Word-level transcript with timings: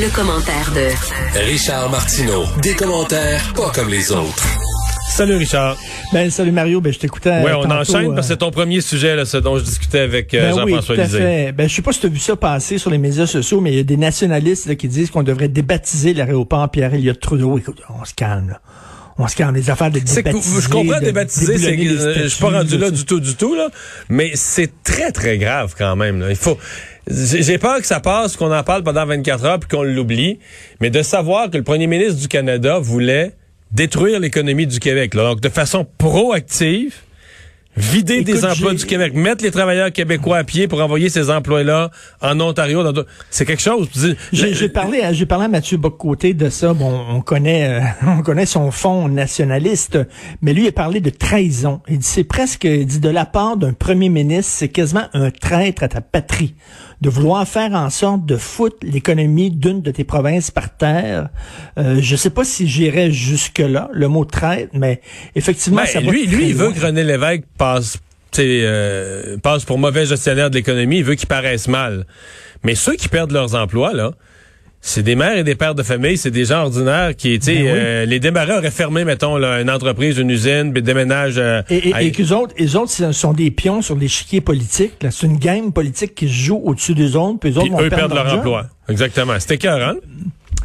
Le, 0.00 0.14
commentaire 0.14 0.72
de 0.74 1.40
Richard 1.50 1.90
Martineau. 1.90 2.44
Des 2.62 2.74
commentaires 2.74 3.42
pas 3.54 3.70
comme 3.74 3.88
les 3.88 4.12
autres. 4.12 4.46
Salut 5.08 5.34
Richard. 5.34 5.76
Ben 6.12 6.30
salut 6.30 6.52
Mario, 6.52 6.80
ben 6.80 6.92
je 6.92 7.00
t'écoutais. 7.00 7.42
Oui, 7.44 7.50
on 7.52 7.62
tantôt, 7.62 7.74
enchaîne 7.74 8.14
parce 8.14 8.28
que 8.28 8.32
euh, 8.32 8.34
c'est 8.34 8.36
ton 8.36 8.52
premier 8.52 8.80
sujet, 8.80 9.16
là, 9.16 9.24
ce 9.24 9.38
dont 9.38 9.58
je 9.58 9.64
discutais 9.64 10.00
avec 10.00 10.34
euh, 10.34 10.52
ben 10.52 10.64
oui, 10.64 10.72
Jean-François 10.72 10.94
tout 10.94 11.00
à 11.00 11.04
Lisée. 11.04 11.18
fait. 11.18 11.52
Ben, 11.52 11.68
je 11.68 11.74
sais 11.74 11.82
pas 11.82 11.92
si 11.92 12.00
tu 12.00 12.06
as 12.06 12.10
vu 12.10 12.18
ça 12.20 12.36
passer 12.36 12.78
sur 12.78 12.90
les 12.90 12.98
médias 12.98 13.26
sociaux, 13.26 13.60
mais 13.60 13.72
il 13.72 13.76
y 13.76 13.80
a 13.80 13.82
des 13.82 13.96
nationalistes 13.96 14.66
là, 14.66 14.76
qui 14.76 14.86
disent 14.86 15.10
qu'on 15.10 15.24
devrait 15.24 15.48
débaptiser 15.48 16.14
l'aéroport 16.14 16.70
Pierre-Éliott 16.70 17.18
Trudeau. 17.18 17.58
Écoute, 17.58 17.82
on 17.88 18.04
se 18.04 18.14
calme, 18.14 18.50
là. 18.50 18.60
On 19.18 19.26
se 19.26 19.34
calme. 19.34 19.56
Les 19.56 19.68
affaires 19.68 19.90
de 19.90 19.98
débaptiser. 19.98 20.60
je 20.60 20.68
comprends 20.68 21.00
de 21.00 21.04
débaptiser, 21.06 21.58
c'est 21.58 21.76
euh, 21.76 22.22
je 22.22 22.28
suis 22.28 22.40
pas 22.40 22.50
rendu 22.50 22.78
là 22.78 22.92
du 22.92 23.04
tout, 23.04 23.18
du 23.18 23.34
tout, 23.34 23.56
là, 23.56 23.68
mais 24.08 24.30
c'est 24.34 24.70
très, 24.84 25.10
très 25.10 25.38
grave 25.38 25.74
quand 25.76 25.96
même. 25.96 26.20
Là. 26.20 26.30
Il 26.30 26.36
faut. 26.36 26.56
J'ai 27.10 27.58
peur 27.58 27.78
que 27.80 27.86
ça 27.86 28.00
passe, 28.00 28.36
qu'on 28.36 28.52
en 28.52 28.62
parle 28.62 28.82
pendant 28.82 29.06
24 29.06 29.44
heures 29.44 29.58
puis 29.60 29.68
qu'on 29.68 29.82
l'oublie, 29.82 30.38
mais 30.80 30.90
de 30.90 31.02
savoir 31.02 31.50
que 31.50 31.56
le 31.56 31.62
premier 31.64 31.86
ministre 31.86 32.20
du 32.20 32.28
Canada 32.28 32.78
voulait 32.78 33.32
détruire 33.72 34.20
l'économie 34.20 34.66
du 34.66 34.78
Québec, 34.78 35.14
là, 35.14 35.24
donc 35.30 35.40
de 35.40 35.48
façon 35.48 35.86
proactive, 35.98 36.94
vider 37.76 38.24
des 38.24 38.44
emplois 38.44 38.74
du 38.74 38.84
Québec, 38.84 39.14
mettre 39.14 39.44
les 39.44 39.52
travailleurs 39.52 39.92
québécois 39.92 40.38
à 40.38 40.44
pied 40.44 40.66
pour 40.66 40.80
envoyer 40.82 41.08
ces 41.10 41.30
emplois-là 41.30 41.90
en 42.20 42.40
Ontario. 42.40 42.82
dans 42.82 43.04
C'est 43.30 43.44
quelque 43.44 43.62
chose. 43.62 43.88
J'ai 44.32 44.68
parlé, 44.68 45.00
à- 45.02 45.12
j'ai 45.12 45.26
parlé 45.26 45.44
à 45.44 45.48
Mathieu 45.48 45.76
Bocoté 45.76 46.34
de 46.34 46.48
ça. 46.48 46.72
Bon, 46.74 47.04
on 47.08 47.20
connaît, 47.20 47.80
euh, 47.80 47.80
on 48.18 48.22
connaît 48.22 48.46
son 48.46 48.70
fond 48.72 49.08
nationaliste, 49.08 49.98
mais 50.42 50.52
lui 50.54 50.64
il 50.64 50.68
a 50.68 50.72
parlé 50.72 51.00
de 51.00 51.10
trahison. 51.10 51.80
Il 51.88 51.98
dit 51.98 52.06
c'est 52.06 52.24
presque, 52.24 52.64
il 52.64 52.84
dit 52.86 53.00
de 53.00 53.10
la 53.10 53.26
part 53.26 53.56
d'un 53.56 53.72
premier 53.74 54.08
ministre, 54.08 54.50
c'est 54.56 54.68
quasiment 54.68 55.04
un 55.12 55.30
traître 55.30 55.84
à 55.84 55.88
ta 55.88 56.00
patrie 56.00 56.54
de 57.00 57.10
vouloir 57.10 57.46
faire 57.46 57.72
en 57.72 57.90
sorte 57.90 58.26
de 58.26 58.36
foutre 58.36 58.78
l'économie 58.82 59.50
d'une 59.50 59.82
de 59.82 59.90
tes 59.90 60.04
provinces 60.04 60.50
par 60.50 60.76
terre. 60.76 61.28
Euh, 61.78 61.98
je 62.00 62.16
sais 62.16 62.30
pas 62.30 62.44
si 62.44 62.66
j'irais 62.66 63.12
jusque 63.12 63.60
là, 63.60 63.88
le 63.92 64.08
mot 64.08 64.24
traître, 64.24 64.72
mais 64.74 65.00
effectivement, 65.34 65.82
Ben, 65.82 65.86
ça 65.86 66.00
va 66.00 66.10
lui, 66.10 66.26
très 66.26 66.36
lui, 66.36 66.48
il 66.48 66.54
veut 66.54 66.72
que 66.72 66.80
René 66.80 67.04
Lévesque 67.04 67.44
passe, 67.56 67.98
euh, 68.38 69.36
passe 69.38 69.64
pour 69.64 69.78
mauvais 69.78 70.06
gestionnaire 70.06 70.50
de 70.50 70.56
l'économie. 70.56 70.98
Il 70.98 71.04
veut 71.04 71.14
qu'il 71.14 71.28
paraisse 71.28 71.68
mal. 71.68 72.06
Mais 72.64 72.74
ceux 72.74 72.96
qui 72.96 73.08
perdent 73.08 73.32
leurs 73.32 73.54
emplois, 73.54 73.92
là, 73.92 74.12
c'est 74.80 75.02
des 75.02 75.16
mères 75.16 75.36
et 75.36 75.44
des 75.44 75.54
pères 75.54 75.74
de 75.74 75.82
famille, 75.82 76.16
c'est 76.16 76.30
des 76.30 76.44
gens 76.46 76.62
ordinaires 76.62 77.14
qui, 77.16 77.38
tu 77.38 77.46
sais, 77.46 77.54
Ben 77.54 77.62
oui. 77.62 77.68
euh, 77.72 78.04
les 78.06 78.20
démarreurs 78.20 78.58
auraient 78.58 78.70
fermé, 78.70 79.04
mettons, 79.04 79.36
là, 79.36 79.60
une 79.60 79.70
entreprise, 79.70 80.18
une 80.18 80.30
usine, 80.30 80.72
puis 80.72 80.82
déménagent. 80.82 81.38
euh, 81.38 81.62
Et, 81.68 81.88
et, 81.88 81.94
à- 81.94 82.02
et 82.02 82.12
qu'eux 82.12 82.32
autres, 82.32 82.54
les 82.58 82.76
autres, 82.76 82.90
ce 82.90 83.12
sont 83.12 83.32
des 83.32 83.50
pions 83.50 83.82
sur 83.82 83.96
l'échiquier 83.96 84.40
politique. 84.40 84.92
C'est 85.10 85.26
une 85.26 85.38
game 85.38 85.72
politique 85.72 86.14
qui 86.14 86.28
se 86.28 86.32
joue 86.32 86.60
au-dessus 86.64 86.94
des 86.94 87.16
autres, 87.16 87.38
puis 87.40 87.50
eux 87.50 87.56
autres 87.58 87.62
puis 87.66 87.70
vont 87.70 87.80
eux 87.82 87.88
perdre 87.88 88.14
perdent 88.14 88.26
leur 88.26 88.38
emploi. 88.38 88.66
Exactement. 88.88 89.34
C'était 89.38 89.56
écœurant. 89.56 89.94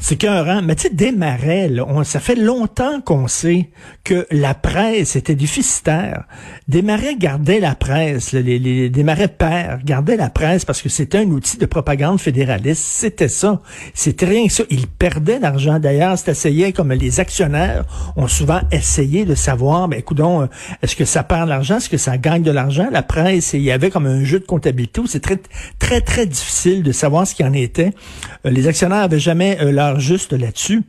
C'est 0.05 0.17
qu'un 0.17 0.61
Mais 0.61 0.75
tu 0.75 0.83
sais, 0.83 0.89
des 0.89 1.13
marais, 1.13 1.71
on- 1.79 2.03
ça 2.03 2.19
fait 2.19 2.35
longtemps 2.35 2.99
qu'on 2.99 3.29
sait 3.29 3.69
que 4.03 4.27
la 4.31 4.53
presse 4.53 5.15
était 5.15 5.33
déficitaire. 5.33 6.25
Des 6.67 6.81
marais 6.81 7.15
gardaient 7.15 7.61
la 7.61 7.73
presse, 7.73 8.33
là, 8.33 8.41
les, 8.41 8.59
les, 8.59 8.89
des 8.89 9.03
marais 9.03 9.29
pères 9.29 9.79
gardaient 9.85 10.17
la 10.17 10.29
presse 10.29 10.65
parce 10.65 10.81
que 10.81 10.89
c'était 10.89 11.19
un 11.19 11.29
outil 11.29 11.57
de 11.57 11.65
propagande 11.65 12.19
fédéraliste. 12.19 12.83
C'était 12.83 13.29
ça. 13.29 13.61
C'était 13.93 14.25
rien 14.25 14.47
que 14.47 14.51
ça. 14.51 14.63
Ils 14.69 14.87
perdaient 14.87 15.39
l'argent. 15.39 15.79
D'ailleurs, 15.79 16.17
c'est 16.17 16.31
essayé 16.31 16.73
comme 16.73 16.91
les 16.91 17.21
actionnaires 17.21 17.85
ont 18.17 18.27
souvent 18.27 18.59
essayé 18.73 19.23
de 19.23 19.35
savoir, 19.35 19.87
ben, 19.87 19.97
écoutons, 19.99 20.49
est-ce 20.81 20.97
que 20.97 21.05
ça 21.05 21.23
perd 21.23 21.45
de 21.45 21.49
l'argent? 21.51 21.77
Est-ce 21.77 21.87
que 21.89 21.97
ça 21.97 22.17
gagne 22.17 22.43
de 22.43 22.51
l'argent? 22.51 22.89
La 22.91 23.03
presse, 23.03 23.53
il 23.53 23.61
y 23.61 23.71
avait 23.71 23.89
comme 23.89 24.07
un 24.07 24.25
jeu 24.25 24.41
de 24.41 24.45
comptabilité 24.45 24.99
où 24.99 25.07
c'est 25.07 25.21
très, 25.21 25.39
très, 25.79 26.01
très 26.01 26.25
difficile 26.25 26.83
de 26.83 26.91
savoir 26.91 27.25
ce 27.25 27.35
qu'il 27.35 27.45
en 27.45 27.53
était. 27.53 27.93
Euh, 28.45 28.49
les 28.49 28.67
actionnaires 28.67 29.03
avaient 29.03 29.17
jamais 29.17 29.57
euh, 29.61 29.71
l'heure 29.71 29.92
juste 29.99 30.33
là-dessus. 30.33 30.83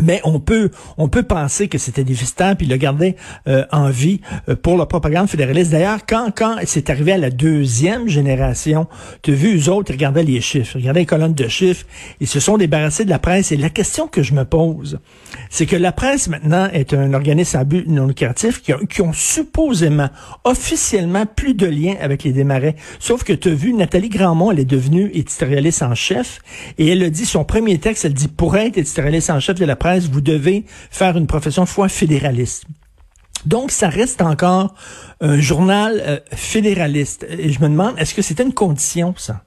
Mais 0.00 0.20
on 0.22 0.38
peut 0.38 0.70
on 0.96 1.08
peut 1.08 1.24
penser 1.24 1.66
que 1.66 1.76
c'était 1.78 2.04
déficitaire 2.04 2.56
puis 2.56 2.66
le 2.68 2.76
garder 2.76 3.16
euh, 3.48 3.64
en 3.72 3.90
vie 3.90 4.20
euh, 4.48 4.54
pour 4.54 4.76
la 4.76 4.86
propagande 4.86 5.28
fédéraliste. 5.28 5.72
D'ailleurs, 5.72 6.00
quand 6.06 6.30
quand 6.36 6.56
c'est 6.66 6.88
arrivé 6.90 7.12
à 7.12 7.18
la 7.18 7.30
deuxième 7.30 8.06
génération, 8.06 8.86
tu 9.22 9.32
as 9.32 9.34
vu 9.34 9.58
eux 9.58 9.68
autres 9.70 9.90
ils 9.90 9.94
regardaient 9.94 10.22
les 10.22 10.40
chiffres, 10.40 10.76
ils 10.76 10.80
regardaient 10.82 11.00
les 11.00 11.06
colonnes 11.06 11.34
de 11.34 11.48
chiffres, 11.48 11.84
ils 12.20 12.28
se 12.28 12.38
sont 12.38 12.58
débarrassés 12.58 13.06
de 13.06 13.10
la 13.10 13.18
presse. 13.18 13.50
Et 13.50 13.56
la 13.56 13.70
question 13.70 14.06
que 14.06 14.22
je 14.22 14.34
me 14.34 14.44
pose, 14.44 15.00
c'est 15.50 15.66
que 15.66 15.74
la 15.74 15.90
presse 15.90 16.28
maintenant 16.28 16.68
est 16.72 16.92
un 16.94 17.12
organisme 17.14 17.56
à 17.56 17.64
but 17.64 17.88
non 17.88 18.06
lucratif 18.06 18.62
qui, 18.62 18.72
a- 18.72 18.78
qui 18.88 19.00
ont 19.02 19.14
supposément 19.14 20.10
officiellement 20.44 21.24
plus 21.26 21.54
de 21.54 21.66
lien 21.66 21.94
avec 22.00 22.22
les 22.22 22.32
démarrais. 22.32 22.76
Sauf 23.00 23.24
que 23.24 23.32
tu 23.32 23.48
as 23.48 23.54
vu 23.54 23.72
Nathalie 23.72 24.10
Grandmont, 24.10 24.52
elle 24.52 24.60
est 24.60 24.64
devenue 24.64 25.10
éditorialiste 25.12 25.82
en 25.82 25.94
chef 25.96 26.40
et 26.78 26.86
elle 26.88 27.02
a 27.02 27.10
dit 27.10 27.24
son 27.26 27.44
premier 27.44 27.78
texte, 27.78 28.04
elle 28.04 28.14
dit 28.14 28.28
pour 28.28 28.56
être 28.56 28.76
éditorialiste 28.78 29.30
en 29.30 29.40
chef 29.40 29.58
de 29.58 29.64
la 29.64 29.74
presse, 29.78 30.06
vous 30.06 30.20
devez 30.20 30.64
faire 30.90 31.16
une 31.16 31.26
profession 31.26 31.64
de 31.64 31.68
foi 31.68 31.88
fédéraliste. 31.88 32.64
Donc, 33.46 33.70
ça 33.70 33.88
reste 33.88 34.20
encore 34.20 34.74
un 35.20 35.40
journal 35.40 36.02
euh, 36.04 36.18
fédéraliste. 36.32 37.26
Et 37.30 37.50
je 37.50 37.60
me 37.60 37.68
demande, 37.68 37.94
est-ce 37.98 38.14
que 38.14 38.22
c'était 38.22 38.42
une 38.42 38.54
condition, 38.54 39.14
ça? 39.16 39.42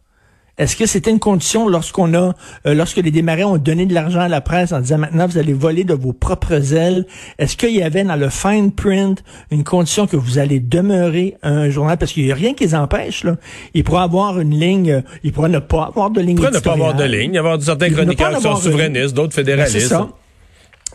Est-ce 0.57 0.75
que 0.75 0.85
c'était 0.85 1.09
une 1.09 1.19
condition 1.19 1.67
lorsqu'on 1.67 2.13
a, 2.13 2.35
euh, 2.67 2.73
lorsque 2.75 2.97
les 2.97 3.09
démarrés 3.09 3.43
ont 3.43 3.57
donné 3.57 3.85
de 3.85 3.93
l'argent 3.93 4.19
à 4.19 4.27
la 4.27 4.41
presse 4.41 4.73
en 4.73 4.81
disant 4.81 4.99
maintenant 4.99 5.25
vous 5.25 5.37
allez 5.37 5.53
voler 5.53 5.85
de 5.85 5.93
vos 5.93 6.13
propres 6.13 6.73
ailes? 6.73 7.07
Est-ce 7.39 7.55
qu'il 7.57 7.71
y 7.71 7.81
avait 7.81 8.03
dans 8.03 8.15
le 8.15 8.29
fine 8.29 8.71
print 8.71 9.23
une 9.49 9.63
condition 9.63 10.05
que 10.07 10.17
vous 10.17 10.37
allez 10.37 10.59
demeurer 10.59 11.35
un 11.41 11.69
journal? 11.69 11.97
Parce 11.97 12.11
qu'il 12.11 12.25
n'y 12.25 12.31
a 12.31 12.35
rien 12.35 12.53
qui 12.53 12.65
les 12.65 12.75
empêche, 12.75 13.23
là. 13.23 13.37
Ils 13.73 13.83
pourraient 13.83 14.03
avoir 14.03 14.39
une 14.39 14.53
ligne, 14.53 14.91
euh, 14.91 15.01
ils 15.23 15.31
pourraient 15.31 15.49
ne 15.49 15.59
pas 15.59 15.85
avoir 15.85 16.11
de 16.11 16.21
ligne 16.21 16.35
Pourrait 16.35 16.51
ne 16.51 16.59
pas 16.59 16.73
avoir 16.73 16.93
de 16.93 17.05
ligne, 17.05 17.33
y 17.33 17.37
avoir 17.37 17.59
certains 17.61 17.87
Il 17.87 17.95
chroniqueurs 17.95 18.35
qui 18.35 18.41
sont 18.43 18.55
souverainistes, 18.57 19.15
d'autres 19.15 19.35
Ben, 19.35 19.43
fédéralistes. 19.43 19.95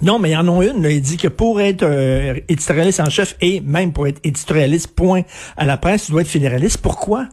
Non, 0.02 0.18
mais 0.18 0.30
il 0.30 0.32
y 0.32 0.36
en 0.36 0.46
a 0.60 0.64
une. 0.64 0.82
là. 0.82 0.90
Il 0.90 1.00
dit 1.00 1.16
que 1.16 1.28
pour 1.28 1.60
être 1.60 1.82
euh, 1.82 2.34
éditorialiste 2.48 3.00
en 3.00 3.08
chef 3.10 3.36
et 3.40 3.60
même 3.60 3.92
pour 3.92 4.06
être 4.06 4.20
éditorialiste, 4.24 4.88
point, 4.94 5.22
à 5.56 5.64
la 5.64 5.76
presse, 5.78 6.06
tu 6.06 6.12
dois 6.12 6.20
être 6.22 6.28
fédéraliste. 6.28 6.78
Pourquoi? 6.78 7.28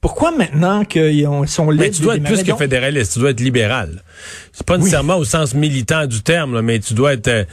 Pourquoi 0.00 0.32
maintenant 0.36 0.84
qu'ils 0.84 1.26
ont- 1.26 1.46
sont 1.46 1.70
libres 1.70 1.84
Mais 1.84 1.90
tu 1.90 2.02
dois 2.02 2.16
être 2.16 2.24
plus 2.24 2.42
que 2.42 2.54
fédéraliste, 2.54 3.14
tu 3.14 3.20
dois 3.20 3.30
être 3.30 3.40
libéral. 3.40 4.02
C'est 4.52 4.66
pas 4.66 4.76
nécessairement 4.76 5.16
au 5.16 5.24
sens 5.24 5.54
militant 5.54 6.06
du 6.06 6.22
terme, 6.22 6.54
là, 6.54 6.62
mais 6.62 6.78
tu 6.78 6.92
dois 6.94 7.14
être 7.14 7.28
euh, 7.28 7.44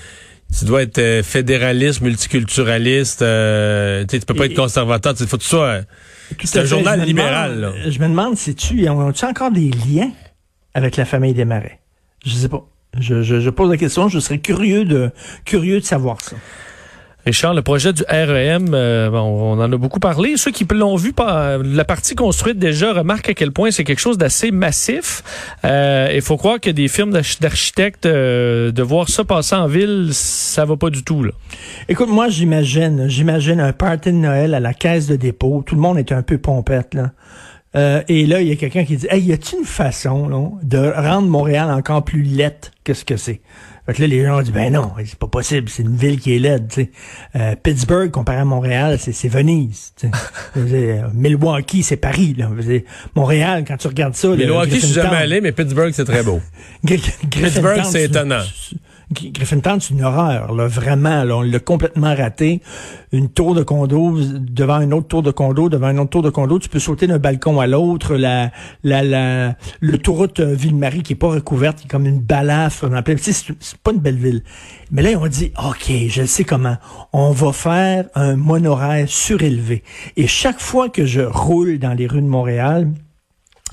tu 0.60 0.66
dois 0.66 0.82
être 0.82 0.98
euh, 0.98 1.24
fédéraliste, 1.24 2.02
multiculturaliste, 2.02 3.22
euh, 3.22 4.02
tu 4.06 4.08
sais, 4.16 4.20
tu 4.20 4.26
peux 4.26 4.34
pas 4.34 4.48
Et- 4.48 4.52
être 4.52 4.56
conservateur, 4.58 5.14
il 5.18 5.28
faut 5.28 5.40
ça. 5.40 5.56
euh, 5.58 5.82
Tout 6.38 6.46
c'est 6.48 6.60
un 6.60 6.62
fait. 6.64 6.68
journal 6.68 7.00
Je 7.02 7.06
libéral, 7.06 7.56
demande- 7.56 7.76
là. 7.76 7.90
Je 7.90 8.00
me 8.00 8.08
demande 8.10 8.36
si 8.38 8.54
tu 8.56 8.90
ont-tu 8.90 9.24
encore 9.26 9.52
des 9.52 9.70
liens 9.88 10.12
avec 10.74 10.98
la 10.98 11.06
famille 11.06 11.34
des 11.34 11.46
Marais? 11.46 11.80
Je 12.26 12.32
sais 12.34 12.50
pas. 12.50 12.68
Je, 13.00 13.22
je, 13.22 13.40
je 13.40 13.50
pose 13.50 13.70
la 13.70 13.78
question, 13.78 14.10
je 14.10 14.20
serais 14.20 14.40
curieux 14.40 14.84
de 14.86 15.12
curieux 15.46 15.80
de 15.80 15.86
savoir 15.86 16.20
ça. 16.22 16.36
Richard, 17.24 17.54
le 17.54 17.62
projet 17.62 17.94
du 17.94 18.02
REM, 18.10 18.74
euh, 18.74 19.08
on 19.12 19.52
en 19.60 19.72
a 19.72 19.78
beaucoup 19.78 20.00
parlé. 20.00 20.38
Ceux 20.38 20.50
qui 20.50 20.66
l'ont 20.72 20.96
vu, 20.96 21.14
par 21.14 21.60
la 21.60 21.86
partie 21.86 22.16
construite 22.16 22.58
déjà 22.58 22.94
remarquent 22.94 23.30
à 23.30 23.34
quel 23.36 23.52
point 23.52 23.70
c'est 23.70 23.84
quelque 23.84 24.00
chose 24.00 24.18
d'assez 24.18 24.50
massif. 24.50 25.22
Euh, 25.64 26.10
Il 26.16 26.24
faut 26.24 26.36
croire 26.36 26.60
que 26.60 26.72
des 26.72 26.88
firmes 26.88 27.12
d'arch- 27.12 27.40
d'architectes, 27.40 28.08
euh, 28.08 28.72
de 28.72 28.82
voir 28.82 29.08
ça 29.08 29.24
passer 29.24 29.54
en 29.54 29.68
ville, 29.68 30.10
ça 30.14 30.66
va 30.66 30.78
pas 30.78 30.90
du 30.90 31.04
tout. 31.04 31.22
Là. 31.24 31.32
Écoute, 31.88 32.10
moi, 32.10 32.28
j'imagine, 32.28 33.08
j'imagine 33.08 33.60
un 33.60 33.72
party 33.72 34.12
de 34.14 34.18
Noël 34.18 34.56
à 34.56 34.60
la 34.60 34.74
caisse 34.74 35.06
de 35.06 35.16
dépôt. 35.16 35.64
Tout 35.64 35.76
le 35.76 35.82
monde 35.82 36.00
est 36.00 36.12
un 36.12 36.24
peu 36.24 36.40
pompette, 36.40 36.96
là. 36.96 37.12
Euh, 37.76 38.02
et 38.08 38.26
là, 38.26 38.42
il 38.42 38.50
y 38.50 38.52
a 38.52 38.56
quelqu'un 38.56 38.84
qui 38.84 38.98
dit, 38.98 39.08
hey, 39.10 39.22
y 39.22 39.34
a-t-il 39.34 39.60
une 39.60 39.66
façon, 39.66 40.28
là, 40.28 40.50
de 40.62 40.92
rendre 40.92 41.28
Montréal 41.28 41.72
encore 41.72 42.04
plus 42.04 42.24
laite 42.24 42.72
que 42.84 42.94
ce 42.94 43.06
que 43.06 43.16
c'est? 43.16 43.42
Fait 43.86 43.94
que 43.94 44.02
là, 44.02 44.08
les 44.08 44.24
gens 44.24 44.40
ont 44.40 44.42
dit, 44.42 44.52
ben 44.52 44.72
non, 44.72 44.92
c'est 45.04 45.18
pas 45.18 45.28
possible, 45.28 45.68
c'est 45.70 45.82
une 45.82 45.96
ville 45.96 46.20
qui 46.20 46.36
est 46.36 46.40
laide. 46.40 46.70
Euh, 47.36 47.56
Pittsburgh, 47.62 48.12
comparé 48.12 48.40
à 48.40 48.46
Montréal, 48.46 48.98
c'est, 49.00 49.12
c'est 49.12 49.28
Venise, 49.28 49.94
Milwaukee, 51.14 51.82
c'est 51.82 51.98
Paris, 51.98 52.36
là. 52.38 52.50
Montréal, 53.16 53.64
quand 53.68 53.78
tu 53.78 53.88
regardes 53.88 54.16
ça, 54.16 54.30
Milwaukee, 54.30 54.76
je 54.76 54.86
suis 54.86 54.94
jamais 54.94 55.18
allé, 55.18 55.42
mais 55.42 55.52
Pittsburgh, 55.52 55.92
c'est 55.94 56.06
très 56.06 56.24
beau. 56.24 56.42
Pittsburgh, 56.86 57.84
c'est 57.86 58.04
étonnant. 58.04 58.44
Griffintown, 59.12 59.80
c'est 59.80 59.94
une 59.94 60.04
horreur, 60.04 60.54
là, 60.54 60.68
vraiment. 60.68 61.24
Là, 61.24 61.38
on 61.38 61.42
l'a 61.42 61.60
complètement 61.60 62.16
raté. 62.16 62.62
Une 63.12 63.30
tour 63.30 63.54
de 63.56 63.64
condo 63.64 64.18
devant 64.40 64.80
une 64.80 64.94
autre 64.94 65.08
tour 65.08 65.22
de 65.22 65.32
condo, 65.32 65.70
devant 65.70 65.90
une 65.90 66.00
autre 66.00 66.12
tour 66.12 66.22
de 66.22 66.30
condo, 66.30 66.60
tu 66.60 66.70
peux 66.70 66.80
sauter 66.80 67.08
d'un 67.08 67.20
balcon 67.20 67.60
à 67.60 67.68
l'autre. 67.68 68.16
La, 68.16 68.52
la, 68.84 69.04
la, 69.04 69.56
l'autoroute 69.82 70.40
euh, 70.40 70.54
Ville-Marie 70.54 71.04
qui 71.04 71.14
est 71.14 71.18
pas 71.18 71.30
recouverte, 71.30 71.80
qui 71.80 71.86
est 71.86 71.90
comme 71.90 72.06
une 72.06 72.22
balafre. 72.22 72.90
C'est, 73.18 73.34
c'est 73.34 73.78
pas 73.84 73.92
une 73.92 74.00
belle 74.00 74.18
ville. 74.18 74.44
Mais 74.92 75.02
là, 75.02 75.10
on 75.20 75.28
dit, 75.28 75.52
OK, 75.58 75.92
je 76.08 76.24
sais 76.26 76.44
comment. 76.44 76.78
On 77.12 77.32
va 77.32 77.52
faire 77.52 78.06
un 78.16 78.36
monorail 78.36 79.08
surélevé. 79.08 79.84
Et 80.16 80.28
chaque 80.28 80.60
fois 80.60 80.90
que 80.90 81.06
je 81.06 81.22
roule 81.22 81.80
dans 81.80 81.94
les 81.94 82.08
rues 82.08 82.22
de 82.22 82.28
Montréal, 82.28 82.88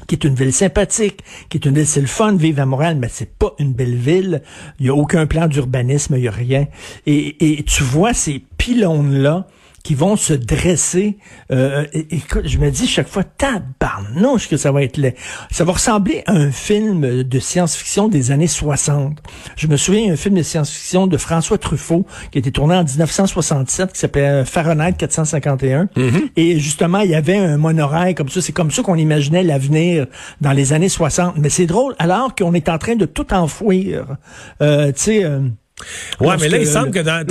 qui 0.06 0.14
est 0.14 0.24
une 0.24 0.34
ville 0.34 0.52
sympathique, 0.52 1.20
qui 1.48 1.58
est 1.58 1.64
une 1.66 1.74
ville, 1.74 1.86
c'est 1.86 2.00
le 2.00 2.06
fun 2.06 2.32
de 2.32 2.38
vivre 2.38 2.60
à 2.62 2.66
Montréal, 2.66 2.96
mais 2.98 3.08
c'est 3.10 3.30
pas 3.30 3.54
une 3.58 3.72
belle 3.72 3.96
ville. 3.96 4.42
Il 4.78 4.86
y 4.86 4.88
a 4.88 4.94
aucun 4.94 5.26
plan 5.26 5.46
d'urbanisme, 5.46 6.16
il 6.16 6.24
y 6.24 6.28
a 6.28 6.32
rien. 6.32 6.66
Et, 7.06 7.58
et 7.58 7.62
tu 7.64 7.82
vois 7.82 8.14
ces 8.14 8.42
pylônes-là 8.58 9.46
qui 9.88 9.94
vont 9.94 10.16
se 10.16 10.34
dresser. 10.34 11.16
Euh, 11.50 11.86
écoute, 11.94 12.42
je 12.44 12.58
me 12.58 12.70
dis 12.70 12.86
chaque 12.86 13.08
fois, 13.08 13.24
tabarnouche 13.24 14.46
que 14.46 14.58
ça 14.58 14.70
va 14.70 14.82
être 14.82 14.98
laid. 14.98 15.14
Ça 15.50 15.64
va 15.64 15.72
ressembler 15.72 16.22
à 16.26 16.32
un 16.32 16.50
film 16.50 17.22
de 17.22 17.38
science-fiction 17.38 18.08
des 18.08 18.30
années 18.30 18.48
60. 18.48 19.16
Je 19.56 19.66
me 19.66 19.78
souviens 19.78 20.08
d'un 20.08 20.16
film 20.16 20.34
de 20.34 20.42
science-fiction 20.42 21.06
de 21.06 21.16
François 21.16 21.56
Truffaut 21.56 22.04
qui 22.30 22.36
a 22.36 22.40
été 22.40 22.52
tourné 22.52 22.74
en 22.76 22.84
1967 22.84 23.94
qui 23.94 23.98
s'appelait 23.98 24.42
euh, 24.42 24.44
Fahrenheit 24.44 24.92
451. 24.92 25.84
Mm-hmm. 25.84 26.32
Et 26.36 26.60
justement, 26.60 26.98
il 26.98 27.08
y 27.12 27.14
avait 27.14 27.38
un 27.38 27.56
monorail 27.56 28.14
comme 28.14 28.28
ça. 28.28 28.42
C'est 28.42 28.52
comme 28.52 28.70
ça 28.70 28.82
qu'on 28.82 28.96
imaginait 28.96 29.42
l'avenir 29.42 30.06
dans 30.42 30.52
les 30.52 30.74
années 30.74 30.90
60. 30.90 31.38
Mais 31.38 31.48
c'est 31.48 31.64
drôle, 31.64 31.94
alors 31.98 32.34
qu'on 32.34 32.52
est 32.52 32.68
en 32.68 32.76
train 32.76 32.94
de 32.94 33.06
tout 33.06 33.32
enfouir. 33.32 34.18
Euh, 34.60 34.88
tu 34.88 35.00
sais... 35.00 35.24
Euh, 35.24 35.48
Ouais, 36.20 36.34
mais 36.40 36.48
là, 36.48 36.58
il 36.58 36.66
semble 36.66 36.90
que 36.90 37.00
dans. 37.00 37.24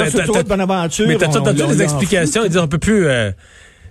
Bonaventure, 0.48 1.08
mais 1.08 1.18
t'as 1.18 1.28
entendu 1.28 1.64
des 1.68 1.82
explications? 1.82 2.44
Ils 2.44 2.50
disent 2.50 2.58
on 2.58 2.68
peut 2.68 2.78
plus. 2.78 3.08
Euh, 3.08 3.32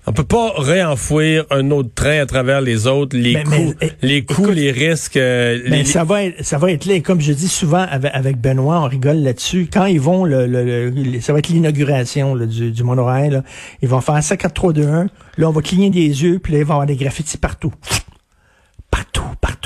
on 0.09 0.13
peut 0.13 0.25
pas 0.25 0.53
réenfouir 0.57 1.47
un 1.51 1.73
autre 1.73 1.89
train 1.93 2.21
à 2.21 2.27
travers 2.27 2.61
les 2.61 2.87
autres, 2.87 3.17
les 3.17 3.43
coûts, 3.43 3.75
eh, 3.81 3.91
les 4.03 4.25
coûts, 4.25 4.53
les 4.53 4.71
risques. 4.71 5.17
Euh, 5.17 5.59
mais 5.69 5.85
ça 5.85 6.05
va 6.05 6.23
être, 6.23 6.45
ça 6.45 6.59
va 6.59 6.71
être 6.71 6.85
là. 6.85 7.01
Comme 7.01 7.21
je 7.21 7.33
dis 7.33 7.49
souvent 7.49 7.85
avec, 7.91 8.41
Benoît, 8.41 8.81
on 8.83 8.89
rigole 8.89 9.17
là-dessus. 9.17 9.69
Quand 9.71 9.87
ils 9.87 10.01
vont, 10.01 10.25
le, 10.25 10.47
le, 10.47 11.21
ça 11.21 11.33
va 11.33 11.41
être 11.41 11.49
l'inauguration 11.49 12.37
du, 12.37 12.71
du 12.71 12.85
monorail. 12.85 13.43
Ils 13.83 13.89
vont 13.89 14.01
faire 14.01 14.23
ça 14.23 14.37
4 14.37 14.55
3 14.55 14.73
2 14.75 14.87
1. 14.87 15.07
Là, 15.39 15.49
on 15.49 15.53
va 15.53 15.61
cligner 15.61 15.91
des 15.91 16.23
yeux, 16.23 16.39
puis 16.39 16.53
là, 16.53 16.61
il 16.61 16.65
va 16.65 16.75
y 16.75 16.77
avoir 16.77 16.87
des 16.87 16.97
graffitis 16.97 17.37
partout 17.37 17.73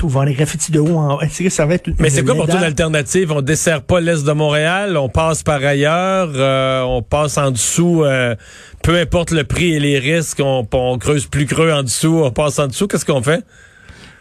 partout, 0.09 0.25
les 0.25 0.33
graffitis 0.33 0.71
de 0.71 0.79
haut 0.79 0.97
en 0.97 1.15
haut. 1.15 1.49
Ça 1.49 1.65
va 1.65 1.75
être 1.75 1.89
Mais 1.99 2.09
c'est 2.09 2.23
quoi 2.23 2.35
pour 2.35 2.47
toi 2.47 2.59
l'alternative? 2.59 3.31
On 3.31 3.41
dessert 3.41 3.81
pas 3.81 3.99
l'Est 3.99 4.25
de 4.25 4.31
Montréal, 4.31 4.97
on 4.97 5.09
passe 5.09 5.43
par 5.43 5.63
ailleurs, 5.63 6.29
euh, 6.35 6.81
on 6.81 7.01
passe 7.01 7.37
en 7.37 7.51
dessous, 7.51 8.03
euh, 8.03 8.35
peu 8.83 8.97
importe 8.97 9.31
le 9.31 9.43
prix 9.43 9.73
et 9.73 9.79
les 9.79 9.99
risques, 9.99 10.39
on, 10.43 10.67
on 10.71 10.97
creuse 10.97 11.27
plus 11.27 11.45
creux 11.45 11.71
en 11.71 11.83
dessous, 11.83 12.21
on 12.23 12.31
passe 12.31 12.59
en 12.59 12.67
dessous. 12.67 12.87
Qu'est-ce 12.87 13.05
qu'on 13.05 13.21
fait? 13.21 13.43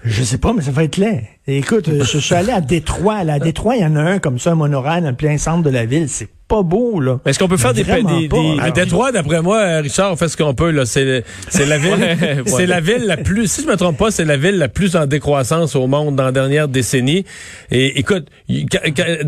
Je 0.04 0.22
sais 0.22 0.38
pas, 0.38 0.52
mais 0.52 0.62
ça 0.62 0.70
va 0.70 0.84
être 0.84 0.96
laid. 0.96 1.28
Écoute, 1.56 1.88
je, 1.88 2.18
suis 2.18 2.34
allé 2.34 2.52
à 2.52 2.60
Détroit. 2.60 3.16
À 3.16 3.38
Détroit, 3.38 3.76
il 3.76 3.82
y 3.82 3.84
en 3.84 3.96
a 3.96 4.00
un 4.00 4.18
comme 4.18 4.38
ça, 4.38 4.52
un 4.52 4.54
monorail 4.54 5.02
dans 5.02 5.10
le 5.10 5.16
plein 5.16 5.38
centre 5.38 5.62
de 5.62 5.70
la 5.70 5.86
ville. 5.86 6.08
C'est 6.08 6.28
pas 6.50 6.62
beau, 6.64 6.98
là. 7.00 7.20
Est-ce 7.24 7.38
qu'on 7.38 7.46
peut 7.46 7.56
faire 7.56 7.72
des, 7.72 7.84
des, 7.84 8.28
des, 8.28 8.56
À 8.60 8.72
Détroit, 8.72 9.12
d'après 9.12 9.40
moi, 9.40 9.78
Richard, 9.78 10.12
on 10.12 10.16
fait 10.16 10.28
ce 10.28 10.36
qu'on 10.36 10.52
peut, 10.52 10.72
là. 10.72 10.84
C'est, 10.84 11.22
c'est 11.48 11.64
la 11.64 11.78
ville, 11.78 12.16
c'est 12.46 12.66
la 12.66 12.80
ville 12.80 13.04
la 13.06 13.16
plus, 13.16 13.48
si 13.48 13.62
je 13.62 13.68
me 13.68 13.76
trompe 13.76 13.96
pas, 13.96 14.10
c'est 14.10 14.24
la 14.24 14.36
ville 14.36 14.58
la 14.58 14.68
plus 14.68 14.96
en 14.96 15.06
décroissance 15.06 15.76
au 15.76 15.86
monde 15.86 16.16
dans 16.16 16.24
la 16.24 16.32
dernière 16.32 16.66
décennie. 16.66 17.24
Et 17.70 18.00
écoute, 18.00 18.26
il 18.48 18.66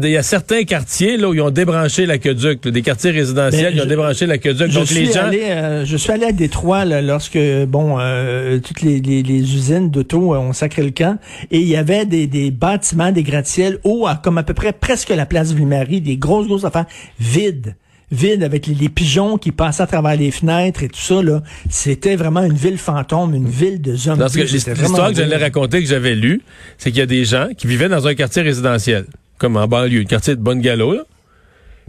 y, 0.02 0.16
a 0.16 0.22
certains 0.24 0.64
quartiers, 0.64 1.16
là, 1.16 1.28
où 1.28 1.34
ils 1.34 1.40
ont 1.40 1.50
débranché 1.50 2.06
l'aqueduc, 2.06 2.66
des 2.66 2.82
quartiers 2.82 3.12
résidentiels, 3.12 3.72
ben, 3.72 3.76
ils 3.76 3.82
ont 3.82 3.88
débranché 3.88 4.26
l'aqueduc. 4.26 4.72
Donc 4.72 4.90
les 4.90 5.06
gens. 5.06 5.26
Allé, 5.26 5.42
euh, 5.44 5.84
je 5.84 5.96
suis 5.96 6.10
allé 6.10 6.26
à 6.26 6.32
Détroit, 6.32 6.84
là, 6.84 7.00
lorsque, 7.02 7.38
bon, 7.68 7.98
euh, 8.00 8.58
toutes 8.58 8.82
les, 8.82 9.00
les, 9.00 9.22
les 9.22 9.54
usines 9.54 9.90
d'auto 9.90 10.34
euh, 10.34 10.38
ont 10.38 10.52
sacré 10.52 10.82
le 10.82 10.90
camp. 10.90 11.18
Et 11.52 11.60
il 11.60 11.68
y 11.68 11.76
avait 11.76 12.04
des, 12.12 12.26
des 12.26 12.50
bâtiments, 12.50 13.10
des 13.10 13.22
gratte-ciels 13.22 13.78
hauts, 13.82 14.06
comme 14.22 14.38
à 14.38 14.42
peu 14.42 14.54
près 14.54 14.72
presque 14.72 15.08
la 15.08 15.26
place 15.26 15.52
Ville-Marie, 15.52 16.00
des 16.00 16.16
grosses, 16.16 16.46
grosses 16.46 16.64
affaires 16.64 16.86
vide 17.18 17.74
vide 18.12 18.42
avec 18.42 18.66
les, 18.66 18.88
pigeons 18.90 19.38
qui 19.38 19.52
passaient 19.52 19.84
à 19.84 19.86
travers 19.86 20.16
les 20.16 20.30
fenêtres 20.30 20.82
et 20.82 20.88
tout 20.88 21.00
ça 21.00 21.22
là, 21.22 21.42
c'était 21.70 22.14
vraiment 22.14 22.42
une 22.42 22.52
ville 22.52 22.76
fantôme, 22.76 23.34
une 23.34 23.48
ville 23.48 23.80
de 23.80 23.96
zombies. 23.96 24.22
L'histoire 24.34 25.08
que 25.08 25.16
j'allais 25.16 25.38
raconter 25.38 25.80
que 25.80 25.88
j'avais 25.88 26.14
lu, 26.14 26.42
c'est 26.76 26.90
qu'il 26.90 26.98
y 26.98 27.02
a 27.02 27.06
des 27.06 27.24
gens 27.24 27.48
qui 27.56 27.66
vivaient 27.66 27.88
dans 27.88 28.06
un 28.06 28.14
quartier 28.14 28.42
résidentiel, 28.42 29.06
comme 29.38 29.56
en 29.56 29.66
banlieue, 29.66 30.02
un 30.02 30.04
quartier 30.04 30.36
de 30.36 30.42
bonne 30.42 30.60
galop. 30.60 30.98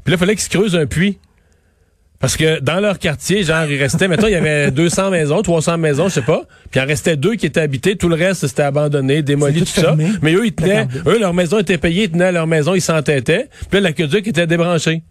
Puis 0.04 0.12
là, 0.12 0.16
il 0.16 0.18
fallait 0.18 0.36
qu'ils 0.36 0.46
se 0.46 0.50
creusent 0.50 0.76
un 0.78 0.86
puits. 0.86 1.18
Parce 2.24 2.38
que 2.38 2.62
dans 2.62 2.80
leur 2.80 3.00
quartier, 3.00 3.44
genre, 3.44 3.66
il 3.70 3.78
restait, 3.78 4.08
mettons, 4.08 4.28
il 4.28 4.32
y 4.32 4.36
avait 4.36 4.72
200 4.72 5.12
maisons, 5.12 5.42
300 5.42 5.78
maisons, 5.78 6.08
je 6.08 6.14
sais 6.14 6.22
pas. 6.22 6.44
Puis 6.72 6.80
il 6.80 6.82
en 6.82 6.88
restait 6.88 7.18
deux 7.18 7.36
qui 7.36 7.48
étaient 7.48 7.60
habitées. 7.60 7.98
Tout 7.98 8.08
le 8.08 8.16
reste, 8.16 8.48
c'était 8.48 8.64
abandonné, 8.64 9.22
démoli, 9.22 9.60
tout, 9.60 9.66
ça. 9.66 9.98
Mais 10.22 10.34
eux, 10.34 10.46
ils 10.46 10.54
tenaient, 10.54 10.88
eux, 11.06 11.20
leur 11.20 11.34
maison 11.34 11.60
était 11.60 11.78
payée, 11.78 12.04
ils 12.06 12.12
tenaient 12.12 12.32
leur 12.32 12.48
maison, 12.48 12.76
ils 12.76 12.82
s'entêtaient. 12.82 13.50
Puis 13.70 13.82
là, 13.82 13.82
l'aqueduc 13.82 14.26
était 14.26 14.48
débranché. 14.48 15.04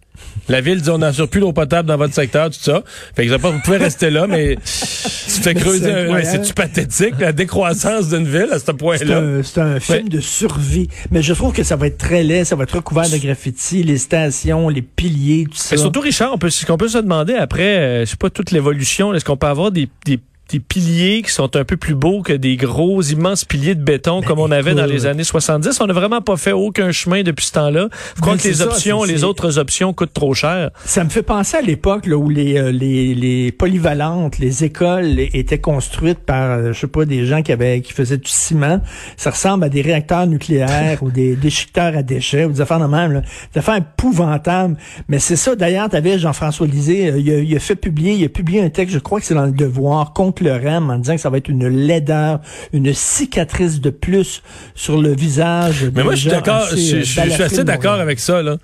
La 0.49 0.61
ville 0.61 0.81
dit 0.81 0.89
on 0.89 0.97
n'assure 0.97 1.29
plus 1.29 1.39
l'eau 1.39 1.53
potable 1.53 1.87
dans 1.87 1.97
votre 1.97 2.13
secteur, 2.13 2.49
tout 2.49 2.59
ça. 2.59 2.83
Fait 3.15 3.25
que 3.25 3.33
vous 3.33 3.59
pouvez 3.63 3.77
rester 3.77 4.09
là, 4.09 4.27
mais 4.27 4.55
tu 4.65 5.41
fais 5.41 5.53
creuser. 5.53 5.91
C'est-tu 6.23 6.53
pathétique, 6.53 7.15
la 7.19 7.31
décroissance 7.31 8.09
d'une 8.09 8.25
ville 8.25 8.49
à 8.51 8.59
ce 8.59 8.71
point-là? 8.71 9.43
C'est 9.43 9.59
un, 9.59 9.79
film 9.79 10.09
de 10.09 10.19
survie. 10.19 10.89
Mais 11.11 11.21
je 11.21 11.33
trouve 11.33 11.53
que 11.53 11.63
ça 11.63 11.75
va 11.75 11.87
être 11.87 11.97
très 11.97 12.23
laid, 12.23 12.45
ça 12.45 12.55
va 12.55 12.63
être 12.63 12.75
recouvert 12.75 13.09
de 13.09 13.17
graffitis, 13.17 13.83
les 13.83 13.97
stations, 13.97 14.69
les 14.69 14.81
piliers, 14.81 15.45
tout 15.49 15.57
ça. 15.57 15.75
Et 15.75 15.77
surtout, 15.77 16.01
Richard, 16.01 16.33
on 16.33 16.37
peut, 16.37 16.49
qu'on 16.67 16.77
peut 16.77 16.87
se 16.89 16.97
demander 16.97 17.35
après, 17.35 17.77
euh, 17.77 18.05
je 18.05 18.11
sais 18.11 18.17
pas, 18.17 18.29
toute 18.29 18.51
l'évolution, 18.51 19.13
est-ce 19.13 19.25
qu'on 19.25 19.37
peut 19.37 19.47
avoir 19.47 19.71
des, 19.71 19.87
des 20.05 20.19
des 20.53 20.59
piliers 20.59 21.23
qui 21.23 21.31
sont 21.31 21.55
un 21.55 21.63
peu 21.63 21.77
plus 21.77 21.95
beaux 21.95 22.21
que 22.21 22.33
des 22.33 22.57
gros, 22.57 23.01
immenses 23.01 23.43
piliers 23.43 23.73
de 23.73 23.83
béton 23.83 24.19
ben, 24.19 24.27
comme 24.27 24.39
on 24.39 24.51
avait 24.51 24.75
dans 24.75 24.85
les 24.85 25.07
années 25.07 25.23
70. 25.23 25.81
On 25.81 25.87
n'a 25.87 25.93
vraiment 25.93 26.21
pas 26.21 26.37
fait 26.37 26.51
aucun 26.51 26.91
chemin 26.91 27.23
depuis 27.23 27.47
ce 27.47 27.53
temps-là. 27.53 27.87
Je 28.15 28.21
crois 28.21 28.33
ben, 28.33 28.39
que 28.39 28.47
les 28.47 28.61
options, 28.61 29.03
les 29.03 29.23
autres 29.23 29.57
options 29.57 29.93
coûtent 29.93 30.13
trop 30.13 30.35
cher. 30.35 30.69
Ça 30.85 31.03
me 31.03 31.09
fait 31.09 31.23
penser 31.23 31.57
à 31.57 31.61
l'époque 31.61 32.07
où 32.07 32.29
les, 32.29 32.57
euh, 32.57 32.71
les, 32.71 33.15
les, 33.15 33.51
polyvalentes, 33.51 34.37
les 34.37 34.63
écoles 34.63 35.19
étaient 35.19 35.57
construites 35.57 36.19
par, 36.19 36.51
euh, 36.51 36.73
je 36.73 36.81
sais 36.81 36.87
pas, 36.87 37.05
des 37.05 37.25
gens 37.25 37.41
qui 37.41 37.51
avaient 37.51 37.81
qui 37.81 37.93
faisaient 37.93 38.17
du 38.17 38.29
ciment. 38.29 38.79
Ça 39.17 39.31
ressemble 39.31 39.63
à 39.63 39.69
des 39.69 39.81
réacteurs 39.81 40.27
nucléaires 40.27 40.99
ou 41.01 41.09
des 41.09 41.35
déchiqueteurs 41.35 41.97
à 41.97 42.03
déchets 42.03 42.45
ou 42.45 42.51
des 42.51 42.61
affaires 42.61 42.79
de 42.79 42.85
même. 42.85 43.11
Là. 43.11 43.21
Des 43.53 43.59
affaires 43.59 43.77
épouvantables. 43.77 44.77
Mais 45.07 45.17
c'est 45.17 45.35
ça. 45.35 45.55
D'ailleurs, 45.55 45.89
tu 45.89 45.95
avais 45.95 46.19
Jean-François 46.19 46.67
Lisée, 46.67 47.09
euh, 47.09 47.19
il 47.19 47.31
a, 47.31 47.39
il 47.39 47.55
a 47.55 47.59
fait 47.59 47.75
publier, 47.75 48.13
il 48.13 48.23
a 48.23 48.29
publié 48.29 48.61
un 48.61 48.69
texte, 48.69 48.93
je 48.93 48.99
crois 48.99 49.19
que 49.19 49.25
c'est 49.25 49.33
dans 49.33 49.45
le 49.45 49.51
Devoir, 49.51 50.13
contre 50.13 50.42
le 50.43 50.53
REM 50.53 50.89
en 50.89 50.97
disant 50.97 51.15
que 51.15 51.21
ça 51.21 51.29
va 51.29 51.37
être 51.37 51.49
une 51.49 51.67
laideur, 51.67 52.39
une 52.71 52.93
cicatrice 52.93 53.81
de 53.81 53.89
plus 53.89 54.43
sur 54.75 55.01
le 55.01 55.13
visage. 55.15 55.85
Mais 55.95 56.03
moi, 56.03 56.15
je 56.15 56.21
suis 56.21 56.29
d'accord, 56.29 56.67
je, 56.69 57.01
suis 57.01 57.19
assez 57.19 57.63
d'accord 57.63 57.99
avec 57.99 58.19
ça. 58.19 58.41
Là. 58.41 58.57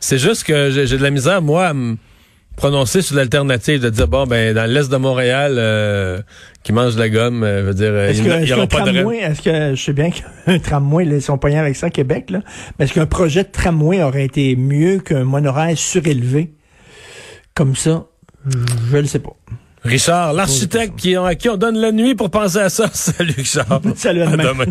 C'est 0.00 0.18
juste 0.18 0.44
que 0.44 0.70
j'ai 0.70 0.96
de 0.96 1.02
la 1.02 1.10
misère, 1.10 1.42
moi, 1.42 1.68
à 1.68 1.74
me 1.74 1.96
prononcer 2.56 3.02
sur 3.02 3.16
l'alternative, 3.16 3.80
de 3.80 3.90
dire, 3.90 4.08
bon, 4.08 4.26
ben, 4.26 4.54
dans 4.54 4.68
l'Est 4.68 4.90
de 4.90 4.96
Montréal, 4.96 5.56
euh, 5.58 6.20
qui 6.62 6.72
mange 6.72 6.94
de 6.94 7.00
la 7.00 7.08
gomme, 7.08 7.44
euh, 7.44 7.62
veut 7.62 7.74
dire, 7.74 7.94
est-ce 7.96 8.22
il 8.22 8.44
n'y 8.44 8.52
aura 8.52 8.66
pas 8.66 8.80
de 8.80 9.12
Est-ce 9.12 9.42
que, 9.42 9.74
je 9.74 9.82
sais 9.82 9.92
bien 9.92 10.10
qu'un 10.10 10.58
tramway, 10.62 11.04
là, 11.04 11.16
ils 11.16 11.22
sont 11.22 11.42
avec 11.44 11.76
ça 11.76 11.86
à 11.86 11.90
Québec, 11.90 12.30
là, 12.30 12.40
mais 12.78 12.86
est-ce 12.86 12.94
qu'un 12.94 13.06
projet 13.06 13.44
de 13.44 13.50
tramway 13.50 14.02
aurait 14.02 14.24
été 14.24 14.56
mieux 14.56 14.98
qu'un 14.98 15.24
monorail 15.24 15.76
surélevé 15.76 16.54
comme 17.54 17.76
ça? 17.76 18.06
Je 18.48 18.96
ne 18.96 19.00
le 19.02 19.06
sais 19.06 19.18
pas. 19.18 19.36
Richard, 19.86 20.32
l'architecte 20.32 20.96
qui, 20.96 21.16
à 21.16 21.34
qui 21.34 21.48
on 21.48 21.56
donne 21.56 21.78
la 21.78 21.92
nuit 21.92 22.14
pour 22.14 22.30
penser 22.30 22.58
à 22.58 22.68
ça. 22.68 22.88
Salut 22.92 23.34
Richard. 23.36 23.80
Salut 23.96 24.22
à 24.22 24.36
demain. 24.36 24.66